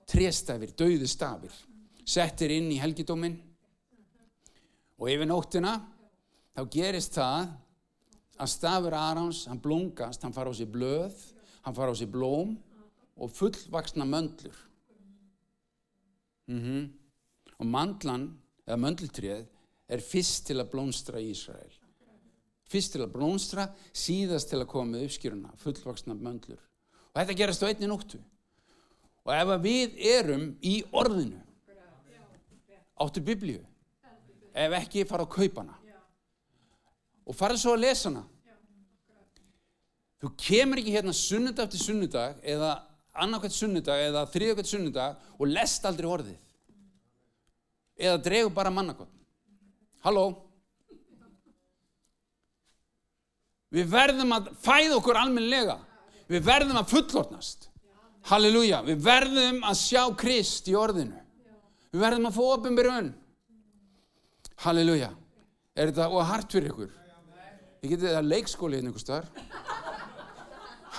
[0.10, 1.54] trestafir dauði stafir,
[2.06, 3.38] settir inn í helgidóminn
[5.00, 5.78] og yfir nóttina
[6.58, 7.52] þá gerist það
[8.40, 11.16] að stafur Arons, hann blungast, hann fara á sér blöð,
[11.64, 12.56] hann fara á sér blóm
[13.20, 14.56] og fullvaksna möndlur.
[16.48, 16.96] Mm
[17.60, 18.30] Og mandlan,
[18.64, 19.42] eða möndlutrið,
[19.92, 21.74] er fyrst til að blómstra í Ísrael.
[22.72, 26.62] Fyrst til að blómstra, síðast til að koma með uppskýruna, fullvaksna möndlur.
[27.12, 28.22] Og þetta gerast á einni nóttu.
[29.28, 31.42] Og ef við erum í orðinu,
[33.04, 33.60] áttu biblíu,
[34.60, 35.76] ef ekki fara á kaupana
[37.30, 38.24] og fara svo að lesa hana.
[40.20, 42.74] Þú kemur ekki hérna sunnudag eftir sunnudag eða
[43.24, 46.40] annarkvæmt sunnudag eða þriðakvæmt sunnudag og lest aldrei orðið.
[48.00, 49.16] Eða dregur bara mannakvæmt
[50.04, 50.26] halló?
[53.70, 55.78] Við verðum að fæða okkur almennilega.
[56.30, 57.68] Við verðum að fullornast
[58.30, 61.18] halleluja, við verðum að sjá Krist í orðinu.
[61.90, 63.14] Við verðum að fá opinbyrjun
[64.64, 65.14] halleluja.
[65.76, 66.92] Er þetta og hart fyrir ykkur?
[67.80, 69.30] Ég geti það leikskóli hérna ykkur starf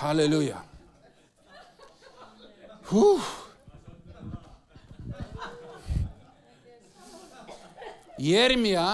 [0.01, 0.61] halleluja.
[2.91, 3.05] Hú.
[8.21, 8.85] Jeremia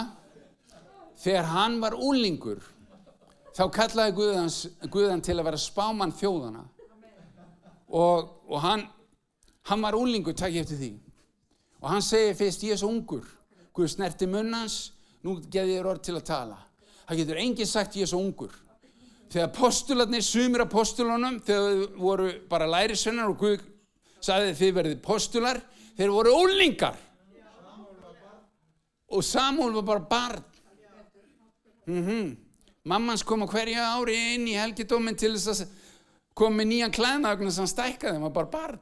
[1.20, 2.62] þegar hann var úlingur
[3.58, 4.60] þá kallaði Guðans,
[4.92, 6.62] Guðan til að vera spámann þjóðana
[7.88, 8.86] og, og hann,
[9.68, 10.92] hann var úlingur, takk ég eftir því.
[11.82, 13.26] Og hann segir fyrst ég er svo ungur
[13.78, 14.78] Guð snerti munnans
[15.26, 16.58] nú geði ég orð til að tala.
[17.08, 18.54] Það getur enginn sagt ég er svo ungur.
[19.28, 23.66] Þegar postularnir, sumir af postulunum þegar þau voru bara lærisvennar og Guð
[24.24, 25.62] sagði þið verðið postular
[25.98, 26.98] þeir voru úlingar
[29.08, 30.44] og Samúl var bara barn.
[31.88, 32.36] Mm
[32.88, 35.74] mammans kom á hverja ári inn í helgidóminn til þess að
[36.38, 38.80] koma með nýjan klæðnagn sem stækkaði, var bara barn.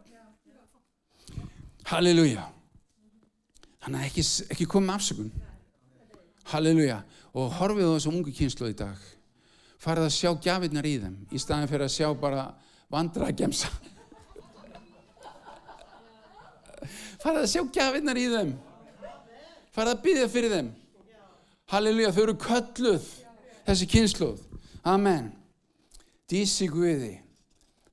[1.89, 2.45] Halleluja
[3.85, 4.23] þannig að ekki,
[4.55, 5.31] ekki koma með afsökun.
[6.51, 6.99] Halleluja.
[7.35, 8.97] Og horfið á þessu ungu kynslu í dag.
[9.81, 12.43] Farið að sjá gjafirnar í þeim í staðin fyrir að sjá bara
[12.89, 13.69] vandra að gemsa
[17.21, 18.51] farið að sjá gjafirnar í þeim.
[19.75, 20.69] Farið að byggja fyrir þeim.
[21.69, 23.05] Halleluja, þau eru kölluð
[23.65, 24.41] þessi kynsluð,
[24.85, 25.31] amen.
[26.29, 27.15] Dísi Guði.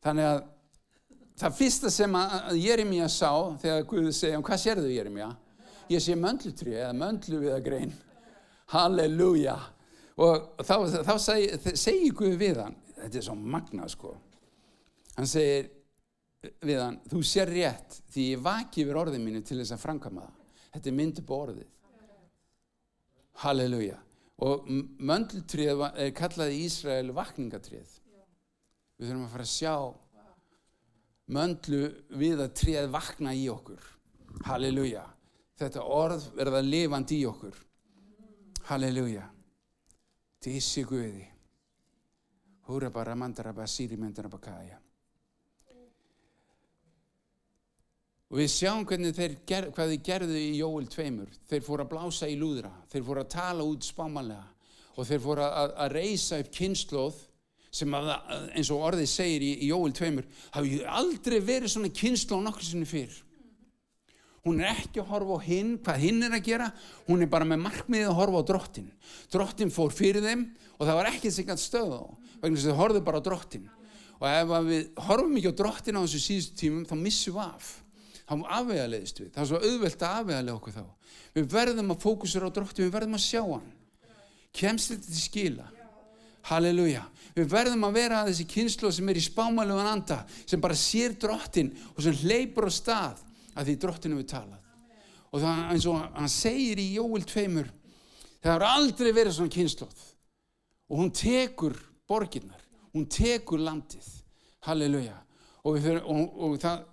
[0.04, 0.42] Þannig að
[1.42, 3.30] það fyrsta sem að Jeremia sá
[3.62, 5.30] þegar Guði segja, hvað sérðu Jeremia?
[5.90, 7.94] Ég sé möndlutri eða möndlu við að grein
[8.72, 9.56] halleluja.
[10.22, 10.74] Og þá,
[11.08, 14.12] þá segi, segi Guð við hann þetta er svo magnað sko.
[15.16, 15.70] Hann segir
[16.64, 20.26] við hann þú sér rétt því ég vaki yfir orðið mínu til þess að framkama
[20.26, 20.38] það.
[20.72, 21.68] Þetta er myndi på orðið.
[23.42, 23.98] Halleluja.
[24.42, 24.68] Og
[24.98, 27.98] möndlutrið er kallað í Ísrael vakningatrið
[28.98, 29.74] við þurfum að fara að sjá
[31.32, 31.82] möndlu
[32.18, 33.82] við að tréð vakna í okkur.
[34.48, 35.04] Halleluja
[35.60, 37.58] þetta orð verða lifandi í okkur.
[38.70, 39.26] Halleluja.
[40.42, 41.26] Dísi Guði.
[42.68, 44.78] Húra bara mandara bara síri myndara bara kæja.
[48.32, 51.34] Og við sjáum hvernig þeir ger, hvað þeir gerðu í Jóel tveimur.
[51.50, 54.46] Þeir fóru að blása í lúðra, þeir fóru að tala út spámanlega
[54.92, 57.18] og þeir fóru að, að reysa upp kynnslóð
[57.72, 58.08] sem að,
[58.56, 62.88] eins og orðið segir í, í Jóel tveimur, hafi aldrei verið svona kynnslóð nokkur sinni
[62.88, 63.14] fyrr.
[64.42, 66.66] Hún er ekki að horfa á hinn, hvað hinn er að gera,
[67.06, 68.88] hún er bara með markmiðið að horfa á drottin.
[69.30, 70.42] Drottin fór fyrir þeim
[70.80, 72.02] og það var ekkert sem gætt stöð á,
[72.42, 73.70] vegna þess að þau horfðu bara á drottin.
[74.18, 77.44] Og ef að við horfum ekki á drottin á þessu síðustu tímum, þá missum við
[77.46, 77.70] af.
[78.26, 79.30] Þá afvegaleiðist við.
[79.30, 80.84] Það er svo auðvelt að afvegalega okkur þá.
[81.38, 83.72] Við verðum að fókusera á drottin, við verðum að sjá hann.
[84.58, 85.68] Kemst þetta til skila?
[86.50, 87.06] Halleluja.
[87.36, 91.70] Við verðum að vera þessi kynslu sem er í spámalugan anda, sem bara sér drottin
[91.94, 93.22] og sem hleypur á stað
[93.56, 94.60] að því drottinu við talað.
[95.32, 97.70] Og það eins og hann segir í Jóel tveimur,
[98.42, 100.02] það har aldrei verið svona kynsluð.
[100.92, 101.76] Og hún tekur
[102.08, 102.60] borginnar,
[102.92, 104.08] hún tekur landið.
[104.66, 105.16] Halleluja.
[105.64, 106.84] Og, fyrir, og, og það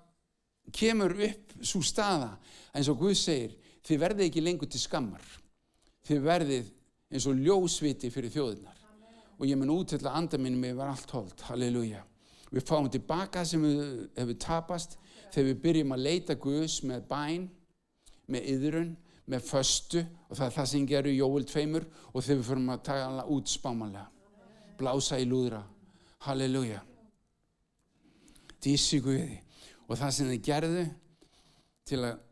[0.74, 2.32] kemur upp svo staða
[2.78, 5.24] eins og Guð segir, þið verðið ekki lengur til skammar.
[6.08, 6.70] Þið verðið
[7.10, 8.78] eins og ljósviti fyrir þjóðinnar
[9.40, 12.04] og ég mun útella anda minni mig var allt hold, halleluja
[12.54, 13.80] við fáum tilbaka sem við
[14.18, 14.98] hefur tapast
[15.34, 17.50] þegar við byrjum að leita Guðs með bæn,
[18.30, 18.94] með yðrun
[19.30, 22.86] með föstu og það er það sem gerur Jóel tveimur og þegar við fyrir að
[22.90, 24.08] tala út spámanlega
[24.80, 25.60] blása í lúðra,
[26.26, 26.80] halleluja
[28.64, 29.38] dísi Guði
[29.88, 30.88] og það sem þið gerðu
[31.90, 32.26] til að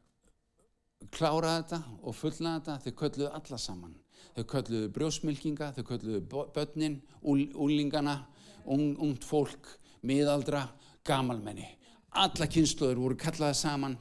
[1.13, 3.95] klára þetta og fullna þetta, þau kölluðu alla saman.
[4.35, 6.21] Þau kölluðu brjósmylkinga, þau kölluðu
[6.53, 8.19] börnin, úl, úlingana,
[8.65, 9.69] ung, ungt fólk,
[10.05, 10.67] miðaldra,
[11.07, 11.69] gamalmenni.
[12.15, 13.97] Alla kynsluður voru kallaði saman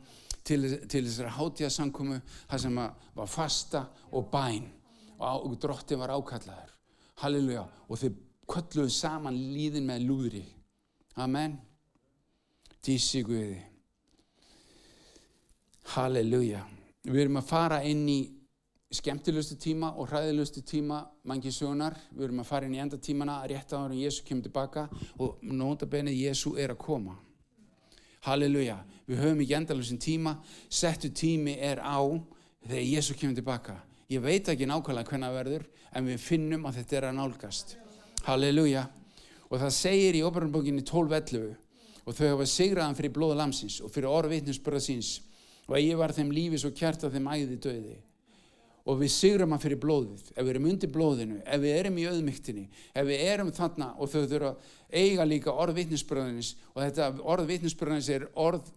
[0.46, 2.80] til, til þessari hátíðasankomu, það sem
[3.16, 4.68] var fasta og bæn
[5.18, 6.72] og, og drottin var ákallaður.
[7.22, 7.64] Halleluja.
[7.88, 8.10] Og þau
[8.46, 10.44] kölluðu saman líðin með lúðri.
[11.22, 11.56] Amen.
[12.84, 13.58] Dísi Guði.
[15.96, 16.62] Halleluja.
[17.06, 18.20] Við erum að fara inn í
[18.96, 21.96] skemmtilegustu tíma og hræðilegustu tíma mangi sögunar.
[22.12, 24.86] Við erum að fara inn í endatímana rétt áður en Jésu kemur tilbaka
[25.22, 27.16] og nota benið Jésu er að koma.
[28.26, 28.80] Halleluja.
[29.06, 30.36] Við höfum ekki endalusin tíma.
[30.68, 32.02] Settu tími er á
[32.66, 33.76] þegar Jésu kemur tilbaka.
[34.10, 37.76] Ég veit ekki nákvæmlega hvernig það verður en við finnum að þetta er að nálgast.
[38.26, 38.88] Halleluja.
[39.46, 41.54] Og það segir í óperunbókinni 12.11
[42.06, 45.12] og þau hafa sigraðan fyrir blóða lamsins og fyrir orð vitnisbörða síns
[45.66, 47.96] og ég var þeim lífi svo kjart að þeim æði döði
[48.86, 52.06] og við sigrum hann fyrir blóðið ef við erum undir blóðinu, ef við erum í
[52.06, 57.08] auðmygtinni ef við erum þarna og þau þurfa að eiga líka orð vitnisbörðanins og þetta
[57.22, 58.68] orð vitnisbörðanins er orð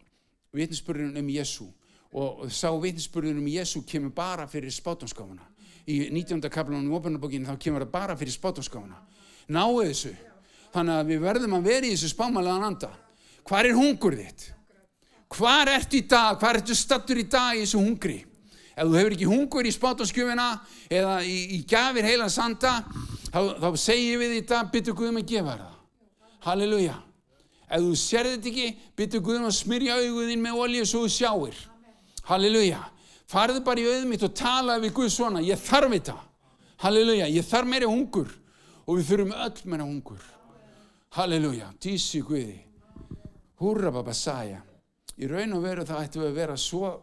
[0.56, 1.68] vitnisbörðunum um Jésu
[2.12, 5.46] og sá vitnisbörðunum um Jésu kemur bara fyrir spátumskáfuna
[5.90, 6.42] í 19.
[6.50, 8.98] kaplanum í óbernabókinu þá kemur það bara fyrir spátumskáfuna
[9.54, 10.16] náu þessu
[10.74, 12.90] þannig að við verðum að vera í þessu spámalega anda
[13.46, 14.50] hvar er hungur þitt?
[15.30, 16.40] hvar ertu í dag?
[16.42, 18.20] hvar ertu stattur í dag í þessu hungri?
[18.74, 20.50] ef þú hefur ekki hungur í spátumskjöfina
[20.90, 22.80] eða í, í gafir heila sanda
[23.30, 25.79] þá, þá segjum við dag byttu Guðum að gefa það
[26.46, 26.96] halleluja.
[27.70, 31.58] Ef þú sér þetta ekki byttu Guðum að smyrja auguðin með olíu svo þú sjáir.
[32.30, 32.80] Halleluja.
[33.30, 35.44] Farðu bara í auðum mitt og tala við Guð svona.
[35.46, 36.16] Ég þarf þetta.
[36.86, 37.28] Halleluja.
[37.30, 38.32] Ég þarf meira hungur.
[38.88, 40.24] Og við þurfum öll meira hungur.
[41.18, 41.70] Halleluja.
[41.82, 42.58] Dísi Guði.
[43.62, 44.64] Húrra baba sæja.
[45.20, 46.96] Í raun og veru það ættum við að vera svo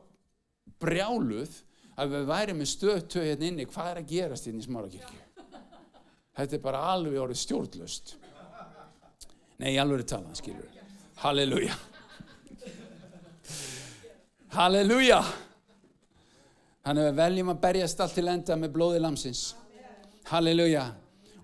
[0.83, 1.63] brjáluð
[1.97, 3.69] að við væri með stöðtöð hérna inni.
[3.71, 5.27] Hvað er að gerast hérna í smárakirkju
[6.37, 8.15] þetta er bara alveg orðið stjórnlust
[9.61, 10.77] nei, ég alveg er talað, skilur
[11.17, 11.75] halleluja.
[14.57, 15.21] Halleluja
[16.87, 19.49] þannig að veljum að berjast allt til enda með blóði lamsins.
[20.31, 20.85] Halleluja.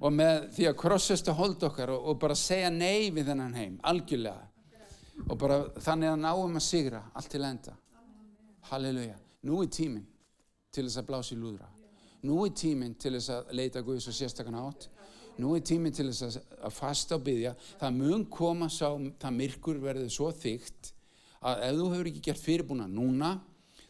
[0.03, 3.55] Og með því að krossast að holda okkar og, og bara segja nei við þennan
[3.55, 4.49] heim algjörlega.
[5.29, 7.75] Og bara þannig að náum að sigra allt til enda.
[8.71, 10.07] Halleluja, nú er tíminn
[10.73, 11.69] til þess að blása í lúðra.
[12.27, 14.89] Nú er tíminn til þess að leita Guðs og sérstakann átt
[15.41, 19.80] nú er tíminn til þess að, fasta og byggja það mun koma sá, það myrkur
[19.83, 20.93] verður svo þygt
[21.43, 23.33] að ef þú hefur ekki gert fyrirbúna núna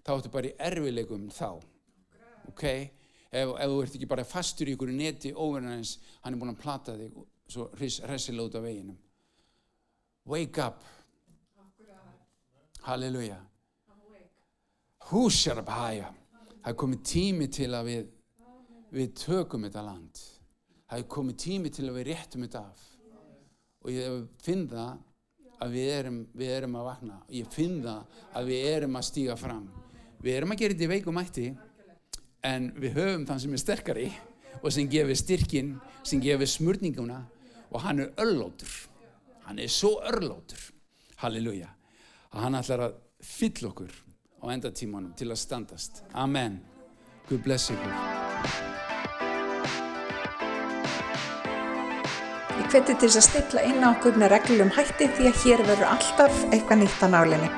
[0.02, 1.50] þá áttu bara í erfileikum þá.
[2.50, 6.54] Ok, ef, ef þú ert ekki bara fastur í ykkur neti óverðanins, hann er búin
[6.54, 7.12] að plata þig
[7.52, 8.98] svo af veginum.
[10.26, 10.82] Wake up.
[12.82, 13.38] Halleluja.
[15.12, 16.08] Húsjarabhæja
[16.62, 18.10] það er komið tími til að við
[18.92, 20.20] við tökum þetta land
[20.92, 22.80] það er komið tími til að við réttum þetta af.
[23.82, 24.90] Og ég finn það
[25.64, 27.20] að við erum, við erum að vakna.
[27.32, 29.62] Ég finn það að við erum að stíga fram.
[30.22, 31.46] Við erum að gera þetta í veikum mætti
[32.44, 34.06] en við höfum þann sem er sterkari
[34.60, 35.70] og sem gefur styrkin
[36.04, 37.22] sem gefur smurninguna
[37.72, 38.74] og hann er örlótur.
[39.46, 40.60] Hann er svo örlótur.
[41.24, 41.70] Halleluja.
[42.36, 43.96] Að hann ætlar að fyll okkur
[44.44, 46.04] á endatímanum til að standast.
[46.12, 46.60] Amen.
[47.30, 48.71] Guð bless ykkur
[52.72, 55.90] Ég hveti til að stilla inn á okkur með reglum hætti því að hér verður
[55.90, 57.52] alltaf eitthvað nýtt á nálinni.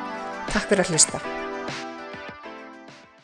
[0.51, 1.44] Takk fyrir að hlusta.